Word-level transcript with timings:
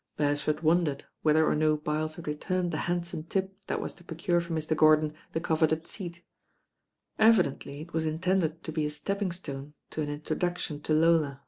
Beresford 0.17 0.61
wondered 0.61 1.05
<»w 1.23 1.31
182 1.31 1.31
THE 1.31 1.35
RAIN 1.35 1.35
GIRL 1.35 1.43
whether 1.43 1.45
or 1.45 1.55
no 1.55 1.77
Byles 2.01 2.15
had 2.15 2.27
returned 2.27 2.71
the 2.71 2.89
handsome 2.91 3.23
tip 3.25 3.55
that 3.67 3.79
was 3.79 3.93
to 3.93 4.03
procure 4.03 4.41
for 4.41 4.51
Mr. 4.53 4.75
Gordon 4.75 5.13
the 5.33 5.39
coveted 5.39 5.85
seat. 5.85 6.23
Evidently 7.19 7.81
it 7.81 7.93
was 7.93 8.07
intended 8.07 8.63
to 8.63 8.71
be 8.71 8.87
a 8.87 8.89
stepping 8.89 9.31
stone 9.31 9.75
to 9.91 10.01
an 10.01 10.09
introduction 10.09 10.81
to 10.81 10.93
Lola. 10.93 11.39